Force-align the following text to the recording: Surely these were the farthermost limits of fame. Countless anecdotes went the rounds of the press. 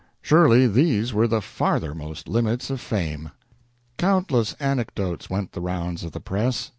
Surely 0.23 0.65
these 0.65 1.13
were 1.13 1.27
the 1.27 1.41
farthermost 1.43 2.27
limits 2.27 2.71
of 2.71 2.81
fame. 2.81 3.29
Countless 3.99 4.53
anecdotes 4.59 5.29
went 5.29 5.51
the 5.51 5.61
rounds 5.61 6.03
of 6.03 6.11
the 6.11 6.19
press. 6.19 6.69